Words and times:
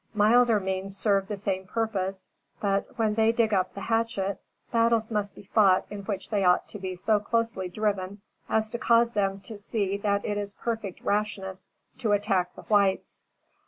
Milder 0.15 0.59
means 0.59 0.97
serve 0.97 1.27
the 1.27 1.37
same 1.37 1.67
purpose; 1.67 2.27
but, 2.59 2.87
when 2.97 3.13
they 3.13 3.31
dig 3.31 3.53
up 3.53 3.75
the 3.75 3.81
hatchet, 3.81 4.39
battles 4.71 5.11
must 5.11 5.35
be 5.35 5.43
fought 5.43 5.85
in 5.91 5.99
which 6.05 6.31
they 6.31 6.43
ought 6.43 6.67
to 6.69 6.79
be 6.79 6.95
so 6.95 7.19
closely 7.19 7.69
driven 7.69 8.19
as 8.49 8.71
to 8.71 8.79
cause 8.79 9.11
them 9.11 9.41
to 9.41 9.59
see 9.59 9.97
that 9.97 10.25
it 10.25 10.39
is 10.39 10.55
perfect 10.55 11.01
rashness 11.01 11.67
to 11.99 12.13
attack 12.13 12.55
the 12.55 12.63
whites. 12.63 13.21